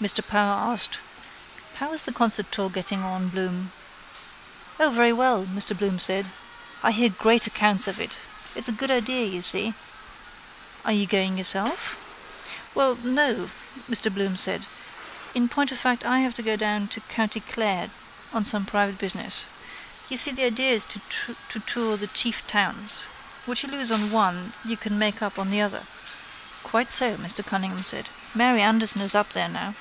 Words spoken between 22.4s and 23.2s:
towns.